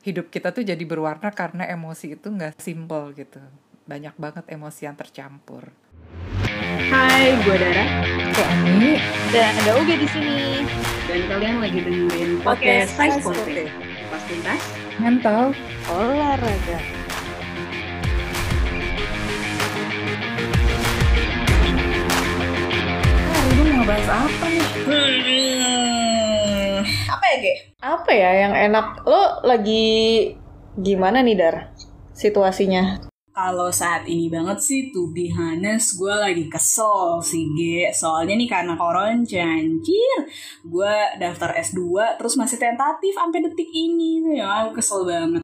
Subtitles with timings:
[0.00, 3.40] hidup kita tuh jadi berwarna karena emosi itu nggak simple gitu.
[3.84, 5.68] Banyak banget emosi yang tercampur.
[6.88, 7.84] Hai, gue Dara.
[8.32, 8.96] Kok Ani?
[9.30, 10.64] Dan ada Uge di sini.
[11.04, 13.64] Dan kalian lagi dengerin Podcast podcast Size Pote.
[14.08, 14.62] Pas tuntas,
[14.96, 15.42] Mental.
[15.92, 16.78] Olahraga.
[23.20, 25.79] Hari ini mau bahas apa nih?
[27.10, 27.54] Apa ya, Ge?
[27.80, 28.86] Apa ya yang enak?
[29.02, 29.84] Lo lagi
[30.76, 31.56] gimana nih, Dar?
[32.12, 33.06] Situasinya.
[33.30, 37.88] kalau saat ini banget sih, to be honest, gue lagi kesel sih, G.
[37.88, 40.18] Soalnya nih karena koronca, anjir.
[40.60, 41.80] Gue daftar S2,
[42.20, 44.36] terus masih tentatif sampai detik ini.
[44.36, 45.40] Ya, aku kesel banget.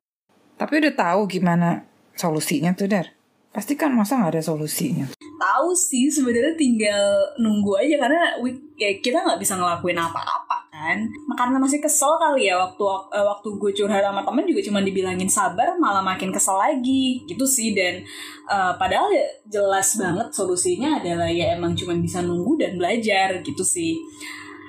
[0.56, 3.16] Tapi udah tahu gimana solusinya tuh, Dar?
[3.48, 5.06] Pasti kan masa nggak ada solusinya?
[5.16, 7.00] Tahu sih, sebenarnya tinggal
[7.40, 10.45] nunggu aja karena we- ya, kita nggak bisa ngelakuin apa-apa
[10.76, 10.98] kan.
[11.32, 12.84] Karena masih kesel kali ya waktu
[13.16, 17.48] eh, waktu gue curhat sama temen juga cuma dibilangin sabar, malah makin kesel lagi gitu
[17.48, 17.72] sih.
[17.72, 18.04] Dan
[18.46, 23.64] eh, padahal ya jelas banget solusinya adalah ya emang cuma bisa nunggu dan belajar gitu
[23.64, 23.96] sih.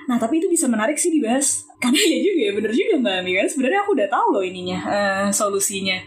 [0.08, 3.30] Nah tapi itu bisa menarik sih dibahas karena ya juga ya bener juga mbak Ami
[3.38, 5.98] kan sebenarnya aku udah tahu loh ininya eh, solusinya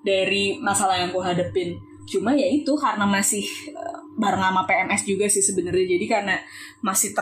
[0.00, 1.76] dari masalah yang aku hadepin
[2.08, 6.36] cuma ya itu karena masih eh, bareng sama PMS juga sih sebenarnya jadi karena
[6.80, 7.12] masih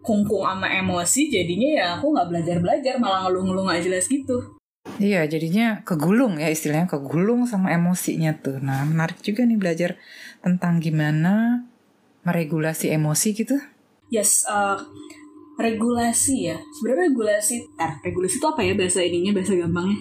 [0.00, 4.56] terkungkung sama emosi jadinya ya aku nggak belajar belajar malah ngeluh-ngeluh nggak jelas gitu
[4.96, 8.60] Iya, jadinya kegulung ya istilahnya kegulung sama emosinya tuh.
[8.64, 9.96] Nah, menarik juga nih belajar
[10.40, 11.64] tentang gimana
[12.24, 13.56] meregulasi emosi gitu.
[14.12, 14.76] yes eh,
[15.60, 19.98] regulasi ya sebenarnya regulasi Ntar, regulasi itu apa ya bahasa ininya bahasa gampangnya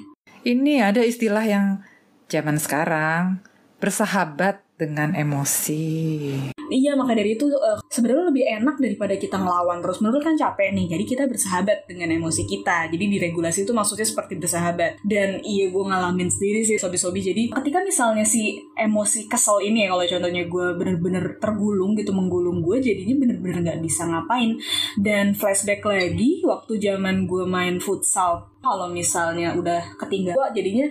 [0.47, 1.83] Ini ada istilah yang
[2.31, 3.43] zaman sekarang
[3.83, 6.55] bersahabat dengan emosi.
[6.69, 10.69] Iya maka dari itu eh, sebenarnya lebih enak daripada kita ngelawan terus menurut kan capek
[10.71, 10.85] nih.
[10.85, 12.87] Jadi kita bersahabat dengan emosi kita.
[12.93, 15.01] Jadi diregulasi itu maksudnya seperti bersahabat.
[15.01, 17.25] Dan iya gue ngalamin sendiri sih sobi-sobi.
[17.25, 22.61] Jadi ketika misalnya si emosi kesel ini ya kalau contohnya gue bener-bener tergulung gitu menggulung
[22.61, 24.61] gue jadinya bener-bener nggak bisa ngapain.
[25.01, 30.87] Dan flashback lagi waktu zaman gue main futsal kalau misalnya udah ketinggalan jadinya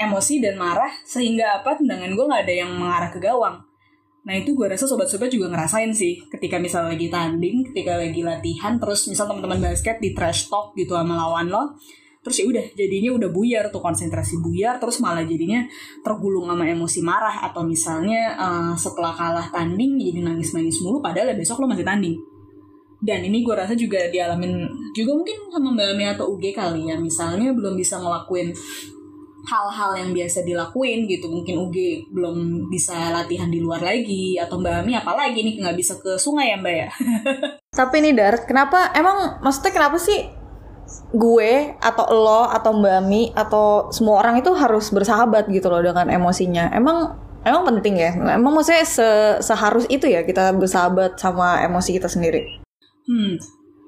[0.00, 3.69] emosi dan marah sehingga apa tendangan gue nggak ada yang mengarah ke gawang
[4.20, 8.76] Nah itu gue rasa sobat-sobat juga ngerasain sih ketika misal lagi tanding, ketika lagi latihan,
[8.76, 11.80] terus misal teman-teman basket di trash talk gitu sama lawan lo,
[12.20, 15.64] terus ya udah jadinya udah buyar tuh konsentrasi buyar, terus malah jadinya
[16.04, 21.36] tergulung sama emosi marah atau misalnya eh, setelah kalah tanding jadi nangis-nangis mulu, padahal ya
[21.40, 22.20] besok lo masih tanding.
[23.00, 27.00] Dan ini gue rasa juga dialamin juga mungkin sama Mbak Ami atau UG kali ya,
[27.00, 28.52] misalnya belum bisa ngelakuin
[29.46, 31.76] hal-hal yang biasa dilakuin gitu mungkin UG
[32.12, 32.36] belum
[32.68, 36.56] bisa latihan di luar lagi atau Mbak Ami apalagi nih nggak bisa ke sungai ya
[36.60, 36.88] Mbak ya
[37.70, 40.26] Tapi nih, Dar, kenapa emang maksudnya kenapa sih
[41.14, 46.10] gue atau lo atau Mbak Mi atau semua orang itu harus bersahabat gitu loh dengan
[46.10, 46.74] emosinya?
[46.74, 47.14] Emang
[47.46, 48.10] emang penting ya?
[48.36, 52.60] Emang maksudnya se- seharus itu ya kita bersahabat sama emosi kita sendiri?
[53.10, 53.34] hmm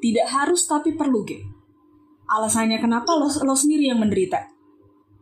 [0.03, 1.39] tidak harus tapi perlu Ge
[2.27, 4.51] alasannya kenapa lo lo sendiri yang menderita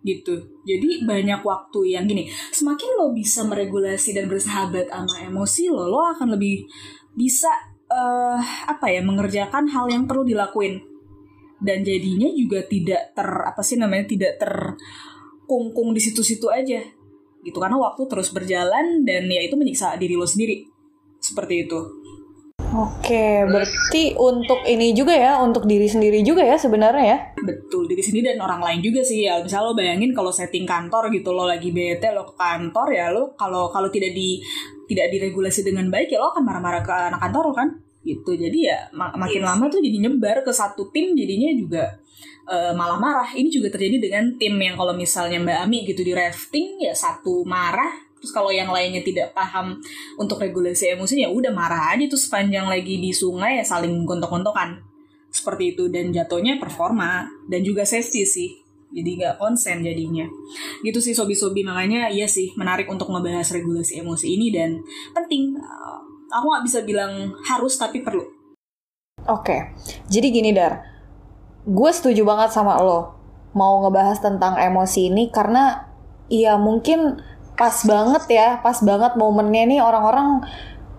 [0.01, 0.61] gitu.
[0.65, 6.01] Jadi banyak waktu yang gini semakin lo bisa meregulasi dan bersahabat sama emosi lo lo
[6.17, 6.65] akan lebih
[7.13, 7.51] bisa
[7.91, 8.41] eh
[8.71, 10.81] apa ya mengerjakan hal yang perlu dilakuin.
[11.61, 16.81] Dan jadinya juga tidak ter apa sih namanya tidak terkungkung di situ-situ aja.
[17.45, 20.65] Gitu karena waktu terus berjalan dan ya itu menyiksa diri lo sendiri.
[21.21, 22.00] Seperti itu
[22.71, 27.19] Oke, berarti untuk ini juga ya, untuk diri sendiri juga ya sebenarnya ya?
[27.41, 29.43] betul diri sendiri dan orang lain juga sih ya.
[29.43, 33.35] Misal lo bayangin kalau setting kantor gitu lo lagi bete lo ke kantor ya lo
[33.35, 34.39] kalau kalau tidak di
[34.87, 37.69] tidak diregulasi dengan baik ya lo akan marah-marah ke anak kantor lo kan?
[38.01, 38.31] Gitu.
[38.39, 41.85] Jadi ya ma- makin lama tuh jadi nyebar ke satu tim jadinya juga
[42.47, 43.29] eh, malah marah.
[43.35, 47.43] Ini juga terjadi dengan tim yang kalau misalnya Mbak Ami gitu di rafting ya satu
[47.43, 49.81] marah terus kalau yang lainnya tidak paham
[50.21, 52.05] untuk regulasi emosi ya udah marah aja.
[52.07, 54.79] Tuh sepanjang lagi di sungai ya saling gontok-gontokan.
[55.33, 55.89] Seperti itu.
[55.89, 57.25] Dan jatuhnya performa.
[57.49, 58.51] Dan juga safety sih.
[58.93, 60.29] Jadi nggak konsen jadinya.
[60.85, 61.65] Gitu sih sobi-sobi.
[61.65, 64.53] Makanya iya sih menarik untuk ngebahas regulasi emosi ini.
[64.53, 64.85] Dan
[65.17, 65.57] penting.
[65.57, 65.99] Uh,
[66.31, 68.23] aku nggak bisa bilang harus tapi perlu.
[69.29, 69.77] Oke,
[70.09, 70.81] jadi gini Dar,
[71.69, 73.21] gue setuju banget sama lo.
[73.53, 75.91] Mau ngebahas tentang emosi ini karena
[76.33, 77.21] ya mungkin
[77.61, 80.41] pas banget ya, pas banget momennya nih orang-orang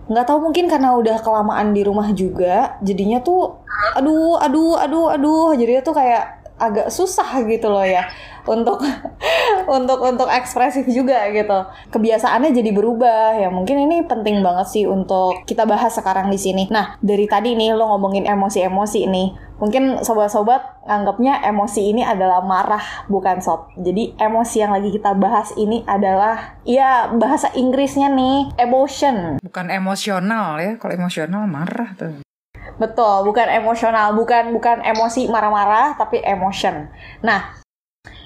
[0.06, 3.58] nggak tahu mungkin karena udah kelamaan di rumah juga, jadinya tuh
[3.98, 8.06] aduh aduh aduh aduh, jadinya tuh kayak agak susah gitu loh ya
[8.46, 8.78] untuk
[9.76, 11.58] untuk untuk ekspresif juga gitu.
[11.90, 13.48] Kebiasaannya jadi berubah ya.
[13.50, 16.70] Mungkin ini penting banget sih untuk kita bahas sekarang di sini.
[16.70, 19.28] Nah, dari tadi nih lo ngomongin emosi-emosi nih.
[19.60, 23.72] Mungkin sobat-sobat nganggapnya emosi ini adalah marah bukan sob.
[23.78, 29.38] Jadi emosi yang lagi kita bahas ini adalah ya bahasa Inggrisnya nih emotion.
[29.42, 30.80] Bukan emosional ya.
[30.80, 32.22] Kalau emosional marah tuh.
[32.80, 36.88] Betul, bukan emosional, bukan bukan emosi marah-marah tapi emotion.
[37.22, 37.54] Nah,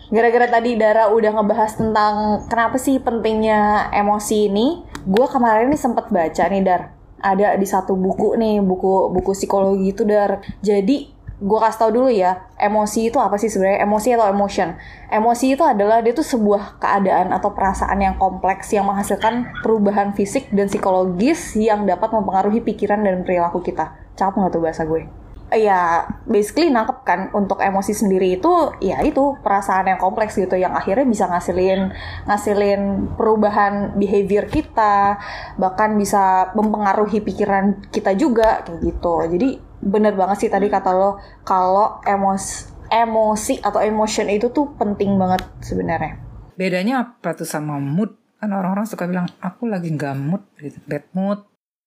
[0.09, 6.09] gara-gara tadi Dara udah ngebahas tentang kenapa sih pentingnya emosi ini, gue kemarin ini sempat
[6.09, 6.95] baca nih Dar.
[7.21, 10.39] Ada di satu buku nih, buku buku psikologi itu Dar.
[10.63, 13.85] Jadi gue kasih tau dulu ya, emosi itu apa sih sebenarnya?
[13.85, 14.73] Emosi atau emotion?
[15.13, 20.49] Emosi itu adalah dia tuh sebuah keadaan atau perasaan yang kompleks yang menghasilkan perubahan fisik
[20.49, 23.93] dan psikologis yang dapat mempengaruhi pikiran dan perilaku kita.
[24.17, 25.05] Cakep nggak tuh bahasa gue?
[25.47, 28.51] Ya, basically nangkep kan untuk emosi sendiri itu
[28.83, 31.95] ya itu perasaan yang kompleks gitu yang akhirnya bisa ngasilin
[32.27, 35.21] ngasilin perubahan behavior kita,
[35.55, 39.15] bahkan bisa mempengaruhi pikiran kita juga kayak gitu.
[39.39, 39.51] Jadi
[39.81, 45.43] bener banget sih tadi kata lo kalau emosi emosi atau emotion itu tuh penting banget
[45.63, 46.23] sebenarnya.
[46.57, 48.15] Bedanya apa tuh sama mood?
[48.39, 51.43] Kan orang-orang suka bilang aku lagi nggak mood gitu, bad mood.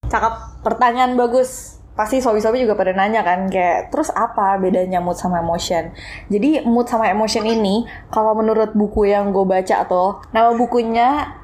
[0.10, 1.78] Cakep, pertanyaan bagus.
[1.94, 5.92] Pasti sobi-sobi juga pada nanya kan kayak terus apa bedanya mood sama emotion?
[6.32, 11.39] Jadi mood sama emotion ini kalau menurut buku yang gue baca tuh nama bukunya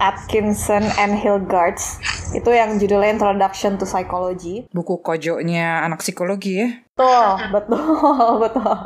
[0.00, 2.00] Atkinson and Hilgards
[2.32, 4.64] itu yang judulnya Introduction to Psychology.
[4.72, 6.68] Buku kojonya anak psikologi ya.
[6.96, 7.84] Betul, betul,
[8.48, 8.76] betul.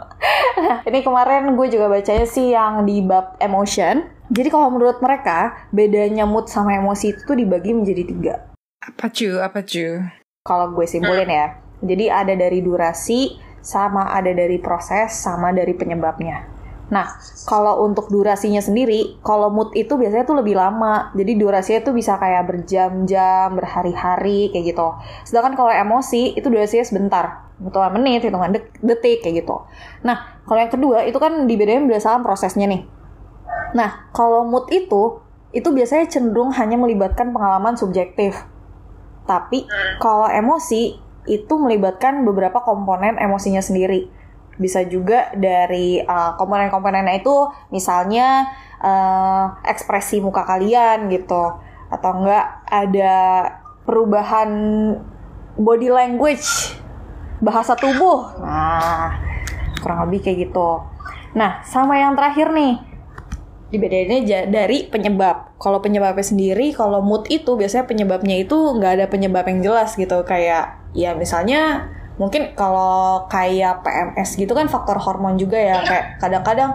[0.59, 4.11] Nah, ini kemarin gue juga bacanya sih yang di bab emotion.
[4.35, 8.35] Jadi kalau menurut mereka, bedanya mood sama emosi itu tuh dibagi menjadi tiga.
[8.83, 9.39] Apa cu?
[9.39, 10.03] Apa cu?
[10.45, 11.61] Kalau gue simpulin ya.
[11.85, 16.54] Jadi ada dari durasi, sama ada dari proses, sama dari penyebabnya.
[16.93, 17.17] Nah,
[17.49, 21.15] kalau untuk durasinya sendiri, kalau mood itu biasanya tuh lebih lama.
[21.17, 24.89] Jadi durasinya tuh bisa kayak berjam-jam, berhari-hari kayak gitu.
[25.25, 27.25] Sedangkan kalau emosi itu durasinya sebentar,
[27.57, 28.53] hitungan menit, hitungan
[28.85, 29.65] detik kayak gitu.
[30.05, 32.85] Nah, kalau yang kedua itu kan dibedain berdasarkan prosesnya nih.
[33.73, 38.45] Nah, kalau mood itu itu biasanya cenderung hanya melibatkan pengalaman subjektif.
[39.25, 39.65] Tapi
[40.03, 44.13] kalau emosi itu melibatkan beberapa komponen emosinya sendiri
[44.57, 48.49] bisa juga dari uh, komponen-komponennya itu misalnya
[48.79, 51.59] uh, ekspresi muka kalian gitu.
[51.91, 53.15] Atau enggak ada
[53.85, 54.51] perubahan
[55.59, 56.79] body language
[57.43, 58.35] bahasa tubuh.
[58.41, 59.15] Nah
[59.83, 60.81] kurang lebih kayak gitu.
[61.37, 62.81] Nah sama yang terakhir nih.
[63.75, 65.59] Dibedainnya dari penyebab.
[65.59, 70.23] Kalau penyebabnya sendiri kalau mood itu biasanya penyebabnya itu nggak ada penyebab yang jelas gitu.
[70.23, 76.71] Kayak ya misalnya mungkin kalau kayak PMS gitu kan faktor hormon juga ya kayak kadang-kadang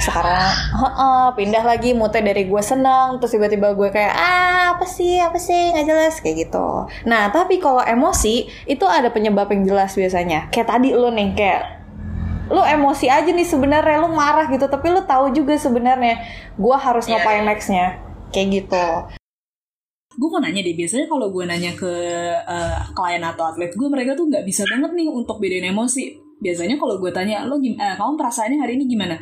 [0.00, 0.48] sekarang
[0.80, 5.20] he -he, pindah lagi moodnya dari gue senang terus tiba-tiba gue kayak ah apa sih
[5.20, 6.88] apa sih nggak jelas kayak gitu.
[7.04, 10.48] Nah tapi kalau emosi itu ada penyebab yang jelas biasanya.
[10.48, 11.62] Kayak tadi lo nih kayak
[12.52, 16.20] lu emosi aja nih sebenarnya lu marah gitu tapi lu tahu juga sebenarnya
[16.56, 17.48] gue harus Iya, ngapain iya.
[17.48, 17.86] nextnya
[18.28, 18.86] kayak gitu
[20.16, 21.92] gue mau nanya deh biasanya kalau gue nanya ke
[22.44, 26.16] eh, klien atau atlet gue mereka tuh nggak bisa banget nih untuk bedain emosi.
[26.42, 29.16] Biasanya kalau gue tanya lo eh, kamu perasaannya hari ini gimana?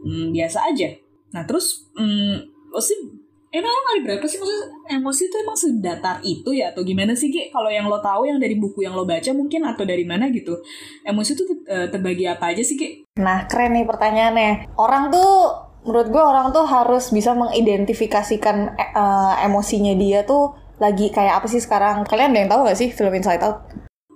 [0.00, 0.88] Hmm, biasa aja.
[1.36, 3.20] Nah terus hmm, maksudnya
[3.50, 4.38] emang emang hari berapa sih?
[4.38, 4.66] Maksudnya
[4.96, 6.70] emosi itu emang sedatar itu ya?
[6.70, 7.50] Atau gimana sih Ki?
[7.50, 10.58] Kalau yang lo tahu yang dari buku yang lo baca mungkin atau dari mana gitu
[11.02, 12.88] emosi itu eh, terbagi apa aja sih Ki?
[13.20, 14.74] Nah, keren nih pertanyaannya.
[14.78, 21.44] Orang tuh, menurut gue orang tuh harus bisa mengidentifikasikan eh, emosinya dia tuh lagi kayak
[21.44, 22.08] apa sih sekarang.
[22.08, 23.70] Kalian ada yang tahu gak sih film Inside Out?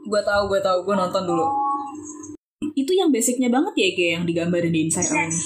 [0.04, 1.46] gue tahu gue tahu gue nonton dulu
[2.76, 5.40] itu yang basicnya banget ya kayak yang digambarin di Inside Out ini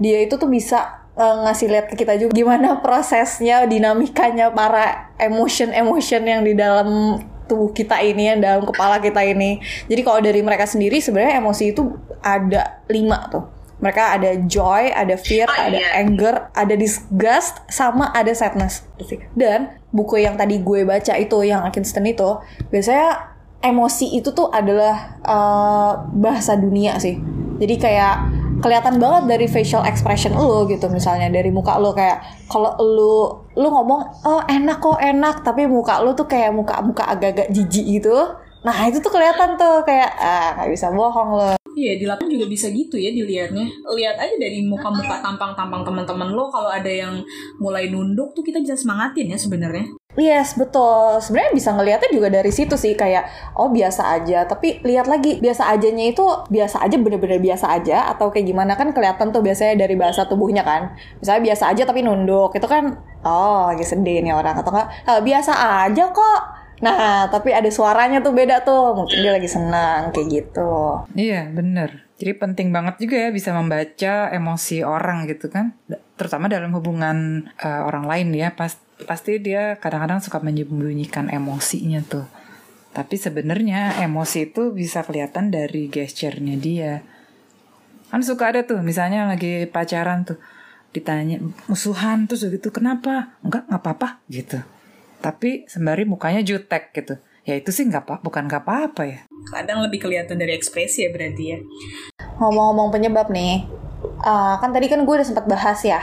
[0.00, 6.22] Dia itu tuh bisa eh, ngasih lihat ke kita juga gimana prosesnya, dinamikanya para emotion-emotion
[6.24, 9.60] yang di dalam tubuh kita ini, yang dalam kepala kita ini.
[9.92, 11.84] Jadi kalau dari mereka sendiri sebenarnya emosi itu
[12.24, 13.44] ada lima tuh.
[13.80, 18.84] Mereka ada joy, ada fear, ada anger, ada disgust, sama ada sadness.
[19.32, 25.20] Dan buku yang tadi gue baca itu, yang Atkinson itu, biasanya emosi itu tuh adalah
[25.20, 27.16] eh, bahasa dunia sih.
[27.60, 28.16] Jadi kayak
[28.60, 31.92] kelihatan banget dari facial expression lo gitu misalnya dari muka lo.
[31.92, 33.16] Kayak kalau lo
[33.52, 35.44] lo ngomong oh enak kok enak.
[35.44, 38.16] Tapi muka lo tuh kayak muka muka agak-agak jijik gitu.
[38.64, 42.46] Nah itu tuh kelihatan tuh kayak ah nggak bisa bohong lo Iya di lapangan juga
[42.50, 43.66] bisa gitu ya dilihatnya.
[43.86, 47.22] Lihat aja dari muka-muka tampang-tampang teman-teman lo kalau ada yang
[47.62, 49.86] mulai nunduk tuh kita bisa semangatin ya sebenarnya.
[50.18, 51.22] Yes, betul.
[51.22, 55.70] Sebenarnya bisa ngelihatnya juga dari situ sih kayak oh biasa aja, tapi lihat lagi biasa
[55.70, 59.94] ajanya itu biasa aja bener-bener biasa aja atau kayak gimana kan kelihatan tuh biasanya dari
[59.94, 60.98] bahasa tubuhnya kan.
[61.22, 65.20] Misalnya biasa aja tapi nunduk, itu kan oh lagi sedih nih orang atau enggak "Eh,
[65.22, 65.52] biasa
[65.86, 66.40] aja kok.
[66.80, 68.96] Nah, tapi ada suaranya tuh beda tuh.
[68.96, 71.04] Mungkin dia lagi senang kayak gitu.
[71.12, 72.08] Iya, bener.
[72.16, 75.76] Jadi penting banget juga ya bisa membaca emosi orang gitu kan.
[76.16, 78.56] Terutama dalam hubungan eh, orang lain ya.
[78.56, 82.24] Pas, pasti dia kadang-kadang suka menyembunyikan emosinya tuh.
[82.90, 86.92] Tapi sebenarnya emosi itu bisa kelihatan dari gesturnya dia.
[88.10, 90.40] Kan suka ada tuh, misalnya lagi pacaran tuh.
[90.90, 91.38] Ditanya
[91.70, 93.38] musuhan terus gitu, kenapa?
[93.46, 94.58] Enggak, nggak apa-apa gitu.
[95.20, 97.20] Tapi sembari mukanya jutek gitu.
[97.44, 99.20] Ya itu sih nggak apa, bukan nggak apa-apa ya.
[99.48, 101.58] Kadang lebih kelihatan dari ekspresi ya berarti ya.
[102.36, 103.64] Ngomong-ngomong penyebab nih,
[104.24, 106.00] uh, kan tadi kan gue udah sempat bahas ya,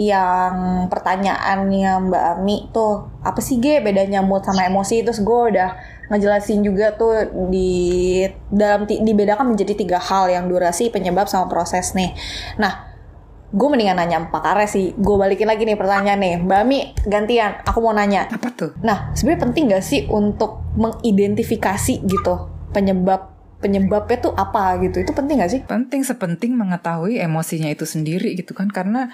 [0.00, 5.76] yang pertanyaannya Mbak Ami tuh apa sih Ge bedanya mood sama emosi terus gue udah
[6.10, 12.16] ngejelasin juga tuh di dalam dibedakan menjadi tiga hal yang durasi penyebab sama proses nih.
[12.58, 12.89] Nah,
[13.50, 14.94] gue mendingan nanya Pak Kare sih.
[14.94, 17.58] Gue balikin lagi nih pertanyaan nih, Mbak Ami gantian.
[17.66, 18.30] Aku mau nanya.
[18.30, 18.70] Apa tuh?
[18.86, 22.34] Nah, sebenarnya penting gak sih untuk mengidentifikasi gitu
[22.70, 25.02] penyebab penyebabnya tuh apa gitu?
[25.02, 25.60] Itu penting gak sih?
[25.66, 29.10] Penting sepenting mengetahui emosinya itu sendiri gitu kan karena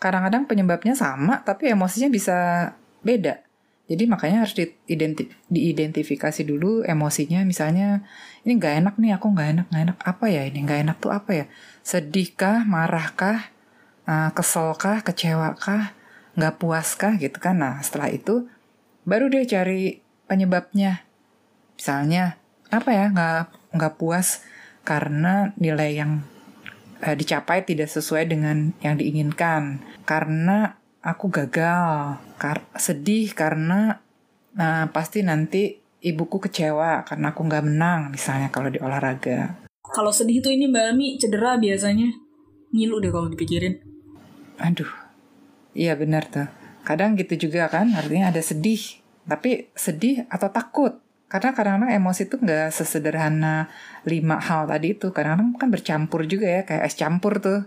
[0.00, 2.70] kadang-kadang penyebabnya sama tapi emosinya bisa
[3.04, 3.44] beda.
[3.90, 8.06] Jadi makanya harus diidenti- diidentifikasi dulu emosinya misalnya
[8.46, 11.10] ini nggak enak nih aku nggak enak nggak enak apa ya ini nggak enak tuh
[11.10, 11.44] apa ya
[11.82, 13.50] sedihkah marahkah
[14.10, 15.94] uh, keselkah kecewakah
[16.34, 18.50] nggak puaskah gitu kan nah setelah itu
[19.06, 21.06] baru dia cari penyebabnya
[21.78, 22.38] misalnya
[22.70, 24.42] apa ya nggak nggak puas
[24.86, 26.22] karena nilai yang
[27.02, 34.00] eh, dicapai tidak sesuai dengan yang diinginkan karena aku gagal kar sedih karena
[34.54, 39.56] nah, pasti nanti ibuku kecewa karena aku nggak menang misalnya kalau di olahraga
[39.90, 42.14] Kalau sedih tuh ini Mbak Ami cedera biasanya.
[42.70, 43.89] Ngilu deh kalau dipikirin.
[44.60, 44.88] Aduh.
[45.72, 46.48] Iya benar tuh.
[46.84, 49.00] Kadang gitu juga kan artinya ada sedih.
[49.24, 51.00] Tapi sedih atau takut?
[51.30, 53.70] Karena kadang-kadang emosi itu nggak sesederhana
[54.04, 55.14] lima hal tadi itu.
[55.14, 57.64] Kadang-kadang kan bercampur juga ya kayak es campur tuh.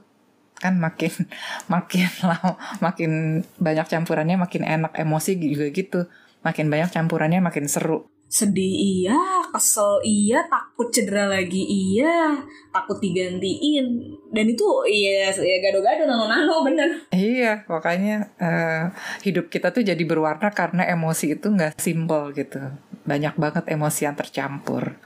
[0.59, 1.11] Kan makin
[1.73, 5.99] makin lama makin banyak campurannya makin enak emosi juga gitu.
[6.43, 12.33] Makin banyak campurannya makin seru Sedih iya, kesel iya, takut cedera lagi iya,
[12.73, 14.17] takut digantiin.
[14.33, 16.89] Dan itu iya ya gado-gado nano-nano bener.
[17.13, 18.89] iya makanya eh,
[19.21, 22.73] hidup kita tuh jadi berwarna karena emosi itu nggak simple gitu
[23.05, 24.97] banyak banget emosi yang tercampur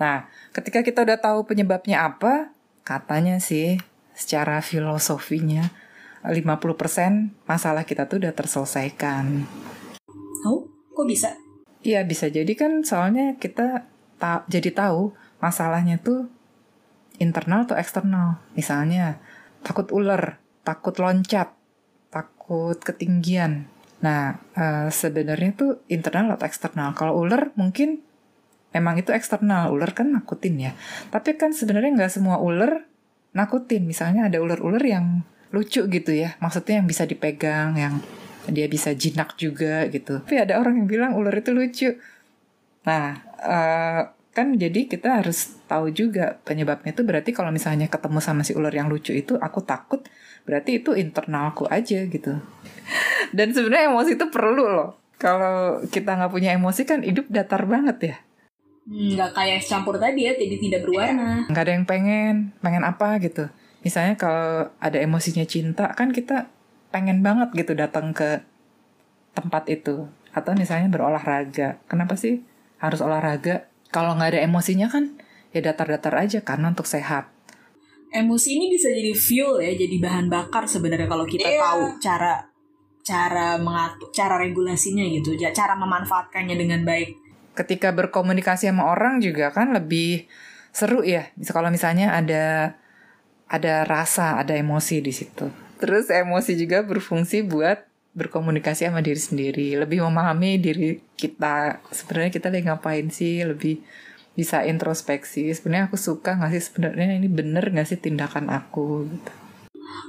[0.00, 2.50] nah ketika kita udah tahu penyebabnya apa
[2.82, 3.78] katanya sih
[4.16, 5.68] secara filosofinya
[6.24, 9.44] 50% masalah kita tuh udah terselesaikan
[10.44, 11.43] Oh, kok bisa?
[11.84, 13.84] Iya bisa jadi kan soalnya kita
[14.16, 15.12] ta jadi tahu
[15.44, 16.32] masalahnya tuh
[17.20, 18.40] internal atau eksternal.
[18.56, 19.20] Misalnya
[19.60, 21.52] takut ular, takut loncat,
[22.08, 23.68] takut ketinggian.
[24.00, 26.96] Nah eh, sebenarnya tuh internal atau eksternal.
[26.96, 28.00] Kalau ular mungkin
[28.72, 29.68] memang itu eksternal.
[29.68, 30.72] Ular kan nakutin ya.
[31.12, 32.88] Tapi kan sebenarnya nggak semua ular
[33.36, 33.84] nakutin.
[33.84, 35.20] Misalnya ada ular-ular yang
[35.52, 36.40] lucu gitu ya.
[36.40, 38.00] Maksudnya yang bisa dipegang, yang
[38.50, 40.20] dia bisa jinak juga gitu.
[40.20, 41.90] Tapi ada orang yang bilang ular itu lucu.
[42.84, 44.02] Nah, eh,
[44.34, 48.74] kan jadi kita harus tahu juga penyebabnya itu berarti kalau misalnya ketemu sama si ular
[48.74, 50.02] yang lucu itu aku takut,
[50.42, 52.42] berarti itu internalku aja gitu.
[53.36, 54.90] Dan sebenarnya emosi itu perlu loh.
[55.16, 58.16] Kalau kita nggak punya emosi kan hidup datar banget ya.
[58.84, 61.48] Nggak kayak es campur tadi ya, jadi tidak berwarna.
[61.48, 63.48] Nggak ada yang pengen, pengen apa gitu.
[63.80, 66.52] Misalnya kalau ada emosinya cinta kan kita
[66.94, 68.46] pengen banget gitu datang ke
[69.34, 70.06] tempat itu.
[70.30, 71.82] Atau misalnya berolahraga.
[71.90, 72.46] Kenapa sih
[72.78, 73.66] harus olahraga?
[73.90, 75.18] Kalau nggak ada emosinya kan
[75.50, 77.26] ya datar-datar aja karena untuk sehat.
[78.14, 81.58] Emosi ini bisa jadi fuel ya, jadi bahan bakar sebenarnya kalau kita Iya.
[81.58, 82.34] tahu cara
[83.02, 87.10] cara mengatur, cara regulasinya gitu, cara memanfaatkannya dengan baik.
[87.58, 90.30] Ketika berkomunikasi sama orang juga kan lebih
[90.70, 91.26] seru ya.
[91.42, 92.78] Kalau misalnya ada
[93.50, 95.63] ada rasa, ada emosi di situ.
[95.78, 97.82] Terus emosi juga berfungsi buat
[98.14, 101.82] berkomunikasi sama diri sendiri, lebih memahami diri kita.
[101.90, 103.82] Sebenarnya kita lagi ngapain sih, lebih
[104.38, 105.50] bisa introspeksi.
[105.50, 109.32] Sebenarnya aku suka nggak sih sebenarnya ini bener nggak sih tindakan aku gitu.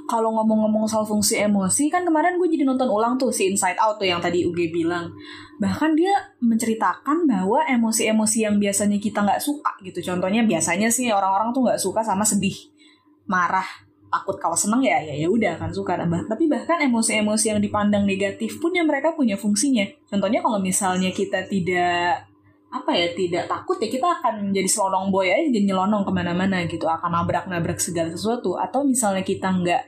[0.06, 3.98] kalau ngomong-ngomong soal fungsi emosi kan kemarin gue jadi nonton ulang tuh si Inside Out
[3.98, 5.10] tuh yang tadi UG bilang
[5.58, 11.50] bahkan dia menceritakan bahwa emosi-emosi yang biasanya kita nggak suka gitu contohnya biasanya sih orang-orang
[11.50, 12.54] tuh nggak suka sama sedih
[13.26, 13.85] marah
[14.16, 16.00] takut kalau seneng ya ya ya udah kan suka.
[16.08, 19.84] Bah tapi bahkan emosi-emosi yang dipandang negatif pun yang mereka punya fungsinya.
[20.08, 22.24] Contohnya kalau misalnya kita tidak
[22.66, 26.64] apa ya tidak takut ya kita akan jadi selonong boy aja jadi nyelonong ke mana-mana
[26.64, 26.88] gitu.
[26.88, 28.56] Akan nabrak-nabrak segala sesuatu.
[28.56, 29.82] Atau misalnya kita nggak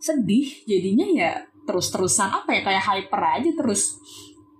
[0.00, 1.30] sedih jadinya ya
[1.66, 4.00] terus-terusan apa ya kayak hyper aja terus.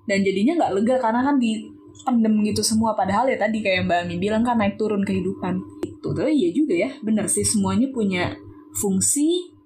[0.07, 1.67] Dan jadinya nggak lega karena kan di
[2.07, 2.95] pendem gitu semua.
[2.95, 5.59] Padahal ya tadi kayak Mbak Ami bilang kan naik turun kehidupan.
[5.83, 8.46] Itu tuh iya juga ya bener sih semuanya punya
[8.77, 9.57] fungsi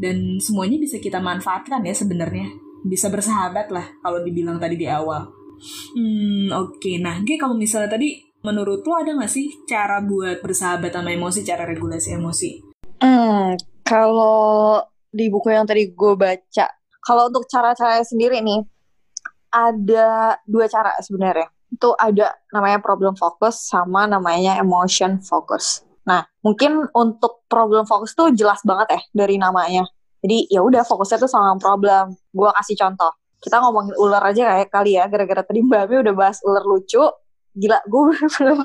[0.00, 2.50] dan semuanya bisa kita manfaatkan ya sebenarnya
[2.84, 5.44] bisa bersahabat lah kalau dibilang tadi di awal
[5.94, 6.78] Hmm, oke.
[6.80, 7.00] Okay.
[7.00, 11.40] Nah, G, kalau misalnya tadi menurut lo ada nggak sih cara buat bersahabat sama emosi,
[11.46, 12.50] cara regulasi emosi?
[13.00, 13.56] Hmm,
[13.86, 16.66] kalau di buku yang tadi gue baca,
[17.00, 18.60] kalau untuk cara-cara sendiri nih,
[19.54, 21.48] ada dua cara sebenarnya.
[21.72, 25.82] Itu ada namanya problem focus sama namanya emotion focus.
[26.04, 29.88] Nah, mungkin untuk problem focus tuh jelas banget ya dari namanya.
[30.24, 32.16] Jadi ya udah fokusnya tuh sama problem.
[32.32, 33.12] Gue kasih contoh.
[33.40, 37.04] Kita ngomongin ular aja kayak kali ya gara-gara tadi Mbak Ami udah bahas ular lucu.
[37.56, 38.02] Gila gue
[38.40, 38.60] belum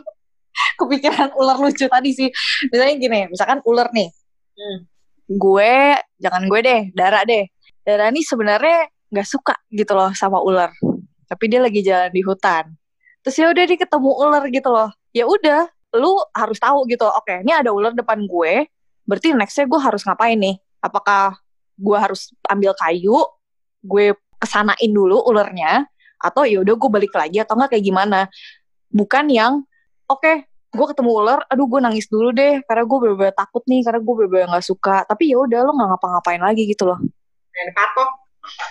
[0.79, 2.29] kepikiran ular lucu tadi sih.
[2.71, 4.11] Misalnya gini misalkan ular nih.
[4.59, 4.79] Hmm.
[5.29, 7.47] gue jangan gue deh darah deh.
[7.87, 10.71] Darah ini sebenarnya nggak suka gitu loh sama ular.
[11.27, 12.71] Tapi dia lagi jalan di hutan.
[13.23, 14.89] Terus ya udah dia ketemu ular gitu loh.
[15.11, 15.67] Ya udah
[15.97, 18.69] lu harus tahu gitu oke ini ada ular depan gue
[19.09, 20.55] berarti nextnya gue harus ngapain nih?
[20.85, 21.41] Apakah
[21.73, 23.17] gue harus ambil kayu
[23.81, 25.89] gue kesanain dulu ulernya
[26.21, 28.19] atau ya udah gue balik lagi atau enggak kayak gimana?
[28.93, 29.65] Bukan yang
[30.05, 33.81] oke okay, gue ketemu ular aduh gue nangis dulu deh karena gue bener-bener takut nih
[33.81, 35.01] karena gue bener-bener nggak suka.
[35.09, 37.01] Tapi ya udah lo nggak ngapa-ngapain lagi gitu loh.
[37.49, 38.09] Dan kapok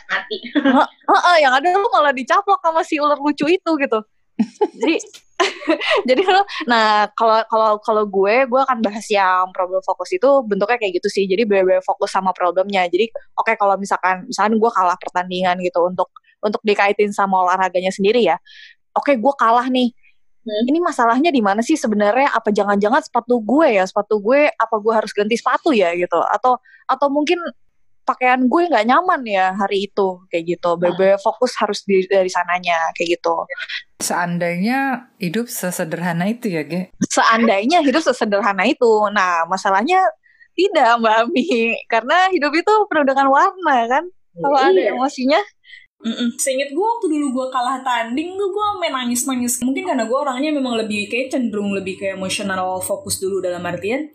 [0.07, 0.39] mati.
[0.55, 3.99] Heeh, yang ada lo malah dicaplok sama si ular lucu itu gitu.
[4.81, 5.03] Jadi
[6.09, 10.79] jadi lo nah kalau kalau kalau gue gue akan bahas yang problem fokus itu bentuknya
[10.83, 11.25] kayak gitu sih.
[11.31, 12.87] Jadi benar-benar fokus sama problemnya.
[12.91, 16.11] Jadi oke okay, kalau misalkan misalkan gue kalah pertandingan gitu untuk
[16.43, 18.39] untuk dikaitin sama olahraganya sendiri ya
[18.99, 19.95] oke okay, gue kalah nih.
[20.49, 20.65] Hmm.
[20.71, 22.33] ini masalahnya di mana sih sebenarnya?
[22.33, 23.85] Apa jangan-jangan sepatu gue ya?
[23.85, 26.19] Sepatu gue apa gue harus ganti sepatu ya gitu?
[26.25, 26.57] Atau
[26.89, 27.37] atau mungkin
[28.09, 30.81] pakaian gue nggak nyaman ya hari itu kayak gitu.
[30.81, 33.45] Bebe fokus harus di, dari sananya kayak gitu.
[34.01, 36.89] Seandainya hidup sesederhana itu ya, Ge?
[37.05, 38.89] Seandainya hidup sesederhana itu.
[39.13, 40.01] Nah, masalahnya
[40.57, 41.45] tidak, Mbak Ami.
[41.93, 44.05] Karena hidup itu penuh dengan warna kan.
[44.39, 44.71] Kalau iya.
[44.71, 45.41] ada emosinya,
[45.99, 46.39] Mm-mm.
[46.39, 50.55] Seinget gue waktu dulu gue kalah tanding tuh gue main nangis-nangis Mungkin karena gue orangnya
[50.55, 54.07] memang lebih kayak cenderung lebih ke emosional fokus dulu dalam artian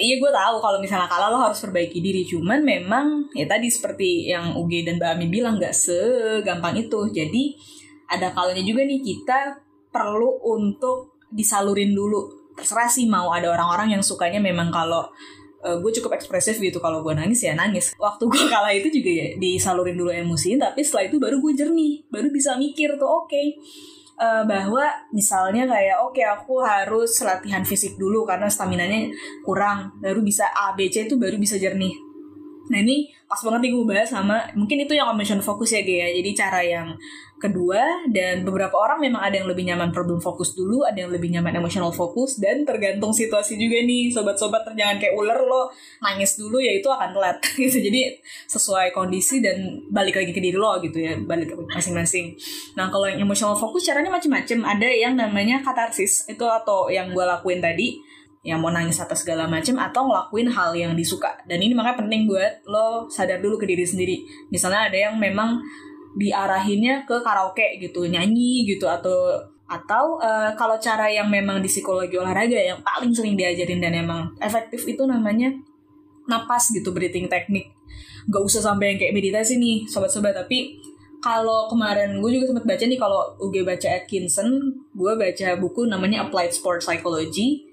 [0.00, 2.24] iya gue tahu kalau misalnya kalah lo harus perbaiki diri.
[2.24, 7.00] Cuman memang ya tadi seperti yang UG dan Mbak Ami bilang nggak segampang itu.
[7.12, 7.56] Jadi
[8.08, 9.60] ada kalanya juga nih kita
[9.92, 12.52] perlu untuk disalurin dulu.
[12.56, 15.08] Terserah sih mau ada orang-orang yang sukanya memang kalau
[15.64, 16.80] uh, gue cukup ekspresif gitu.
[16.80, 17.92] Kalau gue nangis ya nangis.
[18.00, 22.08] Waktu gue kalah itu juga ya disalurin dulu emosi tapi setelah itu baru gue jernih.
[22.08, 23.28] Baru bisa mikir tuh oke.
[23.28, 23.60] okay
[24.22, 29.10] uh, bahwa misalnya kayak oke okay, aku harus latihan fisik dulu karena stamina nya
[29.42, 32.12] kurang baru bisa A B C itu baru bisa jernih
[32.70, 36.14] Nah ini pas banget nih gue bahas sama mungkin itu yang emotion fokus ya Gaya.
[36.14, 36.94] Jadi cara yang
[37.42, 41.34] kedua dan beberapa orang memang ada yang lebih nyaman problem fokus dulu, ada yang lebih
[41.34, 45.66] nyaman emotional fokus dan tergantung situasi juga nih sobat-sobat jangan kayak ular lo
[45.98, 47.82] nangis dulu ya itu akan telat gitu.
[47.82, 52.38] Jadi sesuai kondisi dan balik lagi ke diri lo gitu ya, balik ke masing-masing.
[52.78, 54.78] Nah kalau yang emotional fokus caranya macam-macam.
[54.78, 57.98] Ada yang namanya katarsis itu atau yang gue lakuin tadi
[58.42, 62.26] yang mau nangis atau segala macam atau ngelakuin hal yang disuka dan ini makanya penting
[62.26, 65.62] buat lo sadar dulu ke diri sendiri misalnya ada yang memang
[66.18, 72.20] diarahinnya ke karaoke gitu nyanyi gitu atau atau uh, kalau cara yang memang di psikologi
[72.20, 75.48] olahraga yang paling sering diajarin dan emang efektif itu namanya
[76.28, 77.72] napas gitu breathing teknik
[78.28, 80.34] nggak usah sampai yang kayak meditasi nih sobat-sobat.
[80.36, 80.78] Tapi
[81.22, 84.48] kalau kemarin gue juga sempat baca nih kalau UG baca Atkinson
[84.94, 87.66] gue baca buku namanya Applied Sport Psychology.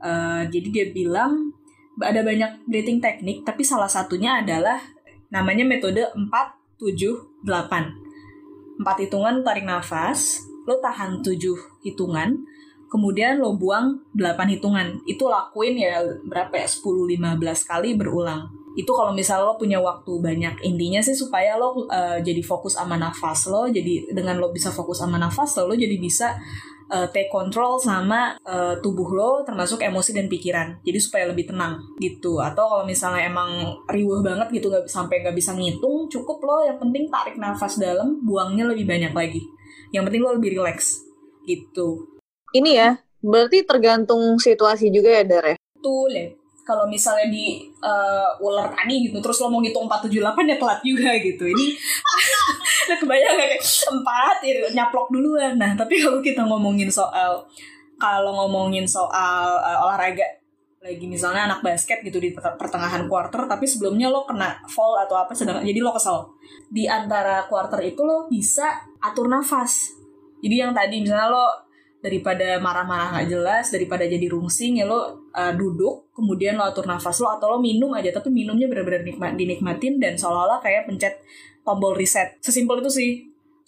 [0.00, 1.52] Uh, jadi dia bilang
[2.00, 4.80] ada banyak breathing teknik, tapi salah satunya adalah
[5.28, 6.24] namanya metode 4
[6.80, 8.80] 7 8.
[8.80, 11.36] 4 hitungan tarik nafas, lo tahan 7
[11.84, 12.40] hitungan,
[12.88, 14.98] kemudian lo buang 8 hitungan.
[15.04, 18.48] Itu lakuin ya berapa ya 10 15 kali berulang.
[18.78, 22.94] itu kalau misal lo punya waktu banyak intinya sih supaya lo uh, jadi fokus sama
[22.94, 26.38] nafas lo jadi dengan lo bisa fokus sama nafas lo lo jadi bisa
[26.90, 30.82] uh, take control sama uh, tubuh lo termasuk emosi dan pikiran.
[30.82, 32.42] Jadi supaya lebih tenang gitu.
[32.42, 36.66] Atau kalau misalnya emang riuh banget gitu nggak sampai nggak bisa ngitung cukup lo.
[36.66, 39.40] Yang penting tarik nafas dalam buangnya lebih banyak lagi.
[39.94, 41.00] Yang penting lo lebih relax
[41.46, 42.18] gitu.
[42.50, 42.90] Ini ya
[43.22, 45.56] berarti tergantung situasi juga ya Dar ya?
[45.80, 46.39] Tuh ya
[46.70, 51.10] kalau misalnya di uh, ular tadi gitu terus lo mau ngitung 478 ya telat juga
[51.18, 51.50] gitu.
[51.50, 51.66] Ini
[52.86, 55.58] udah kebayang gak kayak empat ya, nyaplok duluan.
[55.58, 57.42] Nah tapi kalau kita ngomongin soal
[57.98, 60.22] kalau ngomongin soal uh, olahraga
[60.80, 65.34] lagi misalnya anak basket gitu di pertengahan quarter tapi sebelumnya lo kena fall atau apa
[65.34, 66.30] sedang jadi lo kesel.
[66.70, 69.90] Di antara quarter itu lo bisa atur nafas.
[70.38, 71.46] Jadi yang tadi misalnya lo
[72.00, 77.20] daripada marah-marah nggak jelas daripada jadi rungsing ya lo uh, duduk kemudian lo atur nafas
[77.20, 78.08] lo atau lo minum aja.
[78.10, 81.20] Tapi minumnya benar-benar nikmat dinikmatin dan seolah-olah kayak pencet
[81.60, 82.40] tombol reset.
[82.40, 83.10] Sesimpel itu sih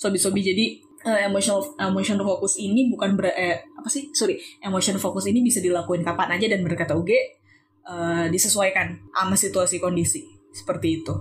[0.01, 0.40] sobi-sobi.
[0.40, 0.66] Jadi
[1.05, 4.09] uh, emotional emotional focus ini bukan ber eh, apa sih?
[4.16, 7.11] Sorry emotional focus ini bisa dilakuin kapan aja dan berkata UG
[7.85, 10.25] uh, disesuaikan sama situasi kondisi.
[10.53, 11.14] Seperti itu.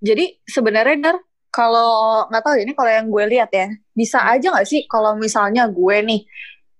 [0.00, 4.86] Jadi sebenarnya kalau nggak tahu ini kalau yang gue lihat ya bisa aja nggak sih
[4.86, 6.22] kalau misalnya gue nih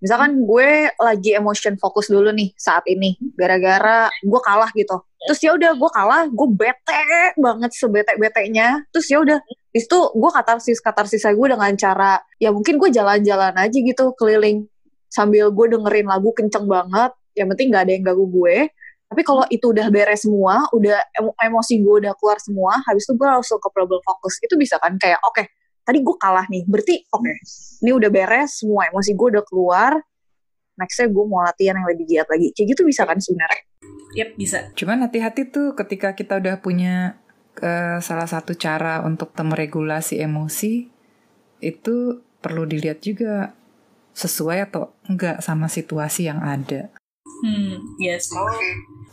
[0.00, 4.96] misalkan gue lagi emotion fokus dulu nih saat ini gara-gara gue kalah gitu.
[5.20, 9.36] Terus ya udah gue kalah gue bete banget sebete betenya terus ya udah
[9.76, 14.64] itu gue katarsis katarsis gue dengan cara ya mungkin gue jalan-jalan aja gitu keliling
[15.12, 18.56] sambil gue dengerin lagu kenceng banget yang penting nggak ada yang ganggu gue
[19.10, 21.02] tapi kalau itu udah beres semua, udah
[21.42, 24.38] emosi gue udah keluar semua, habis itu gue langsung ke problem fokus.
[24.38, 25.50] Itu bisa kan kayak, oke, okay,
[25.82, 27.34] tadi gue kalah nih, berarti oke, okay,
[27.82, 29.98] ini udah beres, semua emosi gue udah keluar,
[30.78, 32.54] nextnya gue mau latihan yang lebih giat lagi.
[32.54, 33.62] Kayak gitu bisa kan sebenarnya?
[34.14, 34.58] Yep, bisa.
[34.78, 37.18] Cuman hati-hati tuh ketika kita udah punya
[37.58, 40.86] uh, salah satu cara untuk meregulasi emosi,
[41.58, 41.96] itu
[42.38, 43.58] perlu dilihat juga
[44.14, 46.94] sesuai atau enggak sama situasi yang ada.
[47.40, 48.28] Hmm, yes.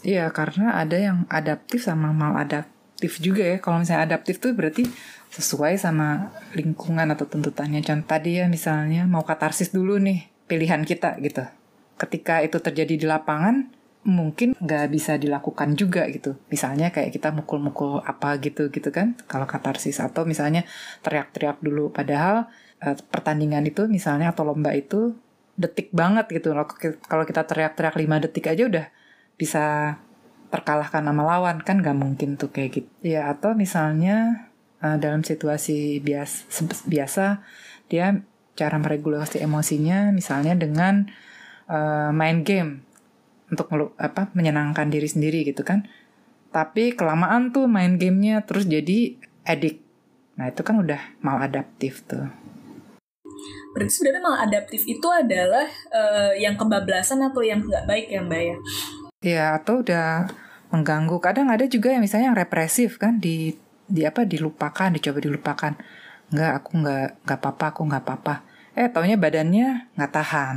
[0.05, 3.57] Iya, karena ada yang adaptif sama maladaptif juga ya.
[3.57, 4.85] Kalau misalnya adaptif tuh berarti
[5.33, 7.81] sesuai sama lingkungan atau tuntutannya.
[7.81, 11.43] Contoh tadi ya misalnya mau katarsis dulu nih pilihan kita gitu.
[11.97, 13.73] Ketika itu terjadi di lapangan,
[14.07, 16.37] mungkin nggak bisa dilakukan juga gitu.
[16.53, 19.17] Misalnya kayak kita mukul-mukul apa gitu gitu kan.
[19.25, 20.63] Kalau katarsis atau misalnya
[21.01, 21.89] teriak-teriak dulu.
[21.89, 22.47] Padahal
[22.85, 25.17] eh, pertandingan itu misalnya atau lomba itu
[25.57, 26.53] detik banget gitu.
[27.09, 28.85] Kalau kita teriak-teriak 5 detik aja udah
[29.37, 29.97] bisa
[30.49, 32.89] terkalahkan nama lawan kan gak mungkin tuh kayak gitu.
[33.05, 34.49] Ya atau misalnya
[34.81, 36.49] uh, dalam situasi biasa
[36.89, 37.25] biasa
[37.87, 38.25] dia
[38.57, 41.07] cara meregulasi emosinya misalnya dengan
[41.69, 42.81] uh, main game
[43.47, 45.87] untuk apa menyenangkan diri sendiri gitu kan.
[46.51, 49.83] Tapi kelamaan tuh main gamenya terus jadi edik.
[50.41, 52.27] Nah itu kan udah maladaptif tuh.
[53.77, 58.41] Berarti sebenarnya malah adaptif itu adalah uh, yang kebablasan atau yang nggak baik ya Mbak
[58.41, 58.57] ya?
[59.25, 60.29] Iya, atau udah
[60.69, 61.17] mengganggu.
[61.17, 63.57] Kadang ada juga yang misalnya yang represif kan di
[63.89, 65.73] di apa dilupakan, dicoba dilupakan.
[66.29, 68.35] Nggak, aku nggak nggak apa-apa, aku nggak apa-apa.
[68.77, 70.55] Eh, taunya badannya nggak tahan.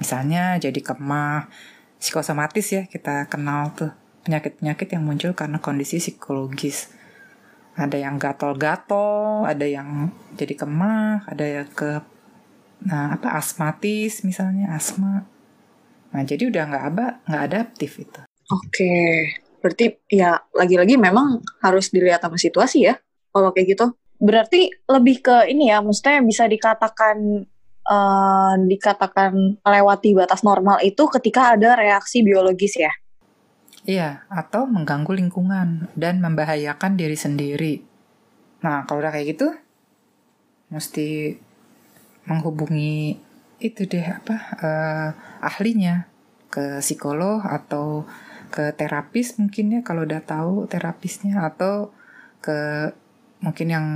[0.00, 1.52] Misalnya jadi kemah,
[2.00, 3.92] psikosomatis ya kita kenal tuh
[4.24, 6.88] penyakit-penyakit yang muncul karena kondisi psikologis.
[7.76, 12.00] Ada yang gatal-gatal, ada yang jadi kemah, ada yang ke
[12.78, 15.26] nah apa asmatis misalnya asma
[16.08, 18.20] nah jadi udah nggak apa nggak adaptif itu.
[18.48, 18.96] Oke
[19.58, 22.94] berarti ya lagi-lagi memang harus dilihat sama situasi ya
[23.34, 23.86] kalau kayak gitu.
[24.18, 27.46] Berarti lebih ke ini ya maksudnya bisa dikatakan
[27.86, 32.90] uh, dikatakan melewati batas normal itu ketika ada reaksi biologis ya?
[33.86, 37.74] Iya atau mengganggu lingkungan dan membahayakan diri sendiri.
[38.64, 39.48] Nah kalau udah kayak gitu
[40.68, 41.38] mesti
[42.28, 43.16] menghubungi
[43.58, 45.08] itu deh apa uh,
[45.42, 46.06] ahlinya
[46.48, 48.08] ke psikolog atau
[48.48, 51.92] ke terapis mungkin ya kalau udah tahu terapisnya atau
[52.40, 52.90] ke
[53.44, 53.86] mungkin yang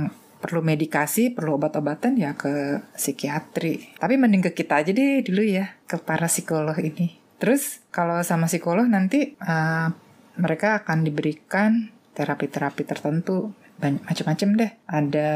[0.43, 3.95] perlu medikasi, perlu obat-obatan ya ke psikiatri.
[3.95, 7.15] Tapi mending ke kita aja deh dulu ya, ke para psikolog ini.
[7.39, 9.87] Terus kalau sama psikolog nanti uh,
[10.35, 14.71] mereka akan diberikan terapi-terapi tertentu banyak macam-macam deh.
[14.83, 15.31] Ada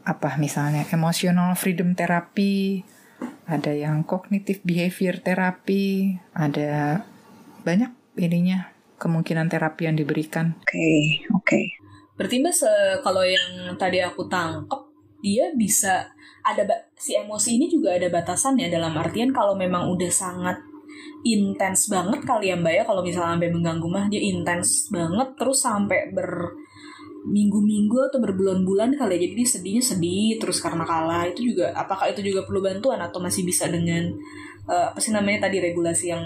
[0.00, 2.88] apa misalnya emotional freedom therapy,
[3.48, 7.02] ada yang cognitive behavior therapy, ada
[7.64, 8.68] banyak ininya
[9.00, 10.52] kemungkinan terapi yang diberikan.
[10.60, 11.00] Oke, okay,
[11.32, 11.44] oke.
[11.48, 11.64] Okay.
[12.18, 12.54] Berarti Mbak
[13.00, 14.84] kalau yang tadi aku tangkap
[15.24, 16.12] dia bisa
[16.44, 16.62] ada
[16.94, 20.58] si emosi ini juga ada batasan ya dalam artian kalau memang udah sangat
[21.26, 25.58] intens banget kali ya mbak ya kalau misalnya sampai mengganggu mah dia intens banget terus
[25.66, 26.54] sampai ber
[27.28, 29.28] minggu-minggu atau berbulan-bulan kali ya.
[29.28, 31.28] Jadi sedihnya sedih terus karena kalah.
[31.28, 34.08] Itu juga apakah itu juga perlu bantuan atau masih bisa dengan
[34.64, 36.24] uh, apa sih namanya tadi regulasi yang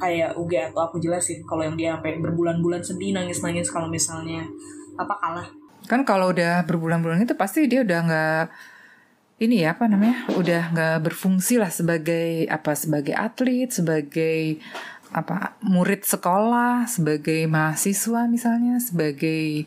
[0.00, 1.44] kayak UG atau aku jelasin?
[1.44, 4.48] Kalau yang dia sampai berbulan-bulan sedih nangis-nangis kalau misalnya
[4.96, 5.48] apa kalah.
[5.86, 8.44] Kan kalau udah berbulan-bulan itu pasti dia udah nggak
[9.38, 14.58] ini ya apa namanya udah nggak berfungsi lah sebagai apa sebagai atlet sebagai
[15.14, 19.64] apa murid sekolah sebagai mahasiswa misalnya sebagai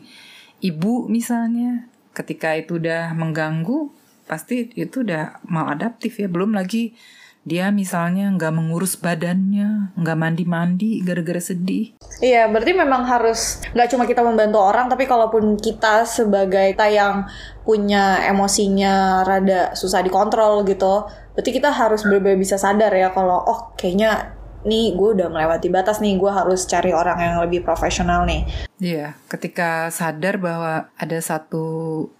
[0.62, 3.90] ibu misalnya ketika itu udah mengganggu
[4.30, 6.94] pasti itu udah maladaptif ya belum lagi
[7.42, 11.90] dia misalnya nggak mengurus badannya, nggak mandi-mandi gara-gara sedih.
[12.22, 17.26] Iya, berarti memang harus nggak cuma kita membantu orang, tapi kalaupun kita sebagai kita yang
[17.66, 21.02] punya emosinya rada susah dikontrol gitu,
[21.34, 25.98] berarti kita harus benar-benar bisa sadar ya kalau oh kayaknya nih gue udah melewati batas
[25.98, 28.46] nih, gue harus cari orang yang lebih profesional nih.
[28.82, 31.64] Iya, ketika sadar bahwa ada satu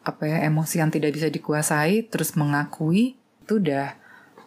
[0.07, 3.99] apa ya emosi yang tidak bisa dikuasai, terus mengakui itu udah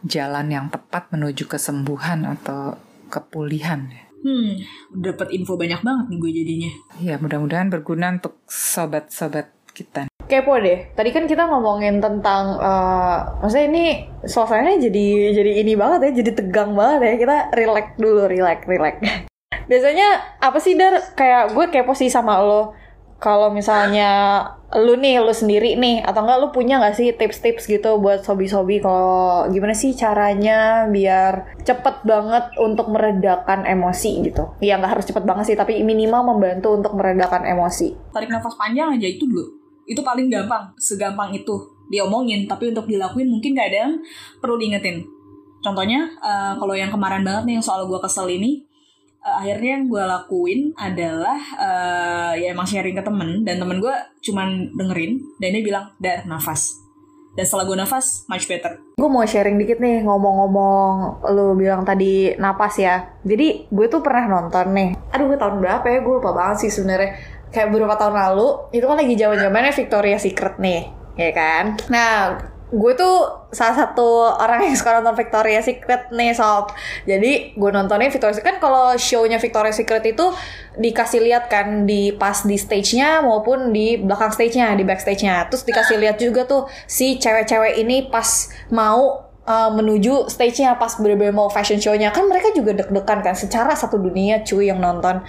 [0.06, 2.78] jalan yang tepat menuju kesembuhan atau
[3.10, 3.90] kepulihan.
[4.26, 4.58] Hmm,
[4.90, 6.72] dapat info banyak banget nih gue jadinya.
[6.98, 10.10] Ya, mudah-mudahan berguna untuk sobat-sobat kita.
[10.26, 10.90] Kepo deh.
[10.98, 13.86] Tadi kan kita ngomongin tentang, uh, maksudnya ini
[14.26, 15.06] suasananya jadi
[15.38, 17.14] jadi ini banget ya, jadi tegang banget ya.
[17.22, 18.96] Kita relax dulu, relax, relax.
[19.70, 20.08] Biasanya
[20.42, 20.98] apa sih dar?
[21.14, 22.86] Kayak gue kepo sih sama lo
[23.16, 24.44] kalau misalnya
[24.76, 28.84] lu nih lu sendiri nih atau enggak lu punya nggak sih tips-tips gitu buat sobi-sobi
[28.84, 35.24] kalau gimana sih caranya biar cepet banget untuk meredakan emosi gitu ya nggak harus cepet
[35.24, 40.02] banget sih tapi minimal membantu untuk meredakan emosi tarik nafas panjang aja itu dulu itu
[40.02, 40.74] paling gampang.
[40.78, 44.02] Segampang itu diomongin tapi untuk dilakuin mungkin kadang
[44.42, 45.06] perlu diingetin.
[45.62, 48.66] Contohnya uh, kalau yang kemarin banget nih yang soal gue kesel ini
[49.26, 53.96] uh, akhirnya yang gue lakuin adalah uh, ya emang sharing ke temen dan temen gue
[54.22, 56.86] cuman dengerin dan dia bilang dar nafas.
[57.36, 58.80] Dan setelah gue nafas much better.
[58.96, 63.12] Gue mau sharing dikit nih ngomong-ngomong lu bilang tadi nafas ya.
[63.28, 64.90] Jadi gue tuh pernah nonton nih.
[65.12, 66.00] Aduh gue tahun berapa ya?
[66.00, 70.20] Gue lupa banget sih sebenarnya kayak beberapa tahun lalu itu kan lagi zaman zamannya Victoria
[70.20, 71.80] Secret nih ya kan?
[71.88, 72.12] Nah
[72.76, 76.76] gue tuh salah satu orang yang suka nonton Victoria Secret nih sob.
[77.08, 80.26] Jadi gue nontonnya Victoria Secret kan kalau shownya Victoria Secret itu
[80.76, 85.48] dikasih lihat kan di pas di stage-nya maupun di belakang stage-nya di backstage-nya.
[85.48, 91.34] Terus dikasih lihat juga tuh si cewek-cewek ini pas mau uh, menuju stage-nya pas bener-bener
[91.34, 92.12] mau fashion show-nya.
[92.12, 95.22] Kan mereka juga deg-degan kan secara satu dunia cuy yang nonton.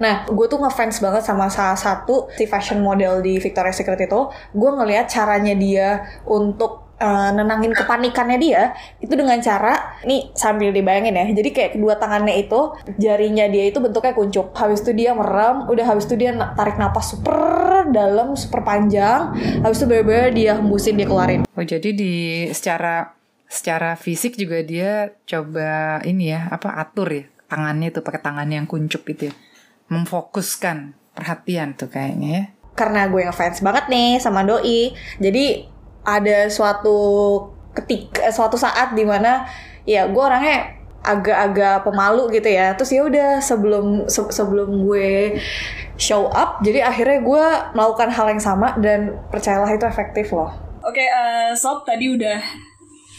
[0.00, 4.30] Nah gue tuh ngefans banget sama salah satu si fashion model di Victoria's Secret itu.
[4.54, 8.62] Gue ngelihat caranya dia untuk uh, nenangin kepanikannya dia
[9.02, 11.26] itu dengan cara nih sambil dibayangin ya.
[11.34, 14.54] Jadi kayak kedua tangannya itu jarinya dia itu bentuknya kuncup.
[14.54, 19.34] Habis itu dia merem udah habis itu dia tarik napas super dalam super panjang.
[19.62, 21.42] Habis itu bener-bener dia hembusin dia keluarin.
[21.54, 23.23] Oh jadi di secara
[23.54, 28.66] secara fisik juga dia coba ini ya apa atur ya tangannya itu pakai tangan yang
[28.66, 29.34] kuncup itu ya.
[29.94, 32.44] Memfokuskan perhatian tuh kayaknya ya.
[32.74, 34.90] Karena gue yang fans banget nih sama doi.
[35.22, 35.70] Jadi
[36.02, 36.98] ada suatu
[37.70, 39.46] ketika eh, suatu saat di mana
[39.86, 42.74] ya gue orangnya agak-agak pemalu gitu ya.
[42.74, 45.38] Terus ya udah sebelum se sebelum gue
[45.94, 47.44] show up jadi akhirnya gue
[47.78, 50.50] melakukan hal yang sama dan percayalah itu efektif loh.
[50.84, 52.42] Oke okay, uh, sob tadi udah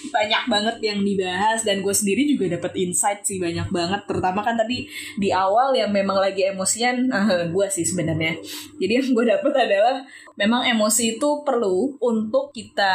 [0.09, 4.01] banyak banget yang dibahas dan gue sendiri juga dapat insight sih banyak banget.
[4.07, 4.87] Terutama kan tadi
[5.19, 8.39] di awal yang memang lagi emosian uh, gue sih sebenarnya.
[8.79, 10.05] Jadi yang gue dapet adalah
[10.39, 12.93] memang emosi itu perlu untuk kita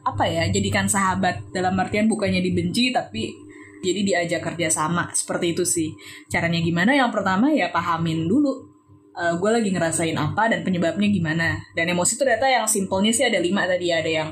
[0.00, 1.50] apa ya jadikan sahabat.
[1.50, 5.90] Dalam artian bukannya dibenci tapi jadi diajak kerja sama seperti itu sih.
[6.28, 6.92] Caranya gimana?
[6.94, 8.69] Yang pertama ya pahamin dulu
[9.16, 11.58] uh, gue lagi ngerasain apa dan penyebabnya gimana.
[11.74, 13.90] Dan emosi itu ternyata yang simpelnya sih ada lima tadi.
[13.90, 14.30] Ada yang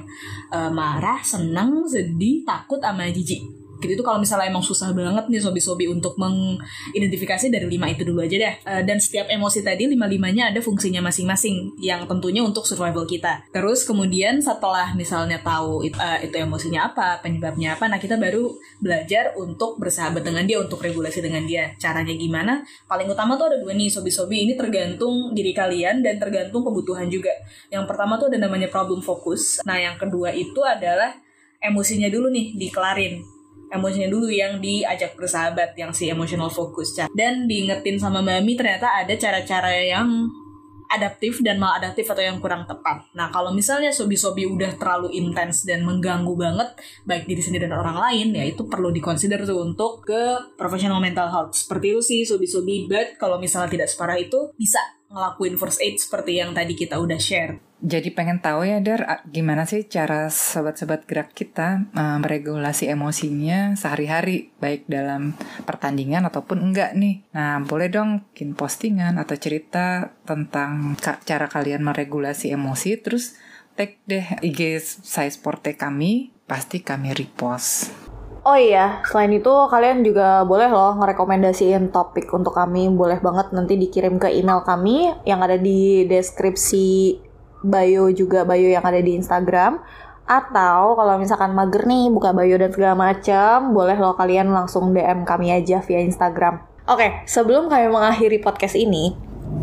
[0.55, 3.99] uh, marah senang sedih takut sama jijik gitu.
[3.99, 8.37] Itu kalau misalnya emang susah banget nih sobi-sobi untuk mengidentifikasi dari lima itu dulu aja
[8.37, 8.55] deh.
[8.65, 13.47] Uh, dan setiap emosi tadi lima limanya ada fungsinya masing-masing yang tentunya untuk survival kita.
[13.51, 18.55] Terus kemudian setelah misalnya tahu it, uh, itu emosinya apa penyebabnya apa nah kita baru
[18.83, 21.75] belajar untuk bersahabat dengan dia untuk regulasi dengan dia.
[21.77, 22.63] Caranya gimana?
[22.87, 24.45] Paling utama tuh ada dua nih sobi-sobi.
[24.47, 27.31] Ini tergantung diri kalian dan tergantung kebutuhan juga.
[27.71, 31.17] Yang pertama tuh ada namanya problem fokus nah yang kedua itu adalah
[31.59, 33.38] emosinya dulu nih dikelarin
[33.69, 39.15] emosinya dulu yang diajak bersahabat yang si emotional focus dan diingetin sama mami ternyata ada
[39.17, 40.29] cara-cara yang
[40.89, 43.05] adaptif dan maladaptif atau yang kurang tepat.
[43.13, 46.73] Nah, kalau misalnya sobi-sobi udah terlalu intens dan mengganggu banget
[47.05, 51.29] baik diri sendiri dan orang lain, ya itu perlu dikonsider tuh untuk ke professional mental
[51.29, 51.53] health.
[51.53, 54.81] Seperti itu sih sobi-sobi, but kalau misalnya tidak separah itu bisa
[55.13, 57.68] ngelakuin first aid seperti yang tadi kita udah share.
[57.79, 64.51] Jadi pengen tahu ya Dar, gimana sih cara sobat-sobat gerak kita uh, meregulasi emosinya sehari-hari,
[64.59, 67.23] baik dalam pertandingan ataupun enggak nih.
[67.31, 73.39] Nah, boleh dong bikin postingan atau cerita tentang cara kalian meregulasi emosi, terus
[73.79, 77.95] tag deh IG saya Sporte kami, pasti kami repost.
[78.43, 82.89] Oh iya, selain itu kalian juga boleh loh ngerekomendasiin topik untuk kami.
[82.91, 87.28] Boleh banget nanti dikirim ke email kami yang ada di deskripsi
[87.63, 89.83] bio juga bio yang ada di Instagram.
[90.29, 95.25] Atau kalau misalkan mager nih buka bio dan segala macam, boleh loh kalian langsung DM
[95.25, 96.61] kami aja via Instagram.
[96.89, 99.13] Oke, sebelum kami mengakhiri podcast ini,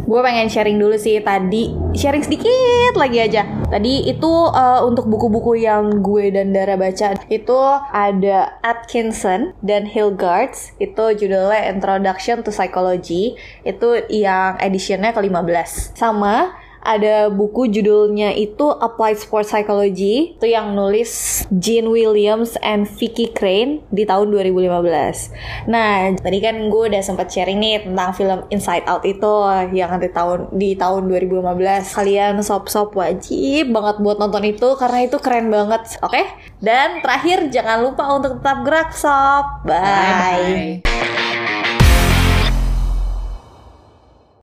[0.06, 1.74] gue pengen sharing dulu sih tadi.
[1.98, 3.46] Sharing sedikit lagi aja.
[3.66, 7.60] Tadi itu uh, untuk buku-buku yang gue dan Dara baca itu
[7.94, 13.38] ada Atkinson dan Hilgards itu judulnya Introduction to Psychology.
[13.66, 16.54] Itu yang editionnya ke-15 sama
[16.86, 23.82] ada buku judulnya itu Applied Sports Psychology itu yang nulis Gene Williams and Vicky Crane
[23.90, 25.66] di tahun 2015.
[25.66, 29.34] Nah, tadi kan gue udah sempat sharing nih tentang film Inside Out itu
[29.74, 31.98] yang di tahun di tahun 2015.
[31.98, 35.98] Kalian sop-sop wajib banget buat nonton itu karena itu keren banget.
[36.06, 36.22] Oke?
[36.62, 39.66] Dan terakhir jangan lupa untuk tetap gerak sob.
[39.66, 40.86] Bye.
[40.86, 41.25] Bye.